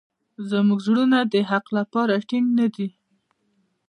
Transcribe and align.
زموږ 0.49 0.79
زړونه 0.87 1.19
د 1.33 1.35
حق 1.49 1.65
لپاره 1.77 2.13
ټینګ 2.29 2.47
نه 2.59 2.67
دي. 2.75 2.87